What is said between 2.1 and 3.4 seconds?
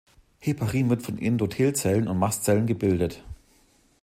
Mastzellen gebildet.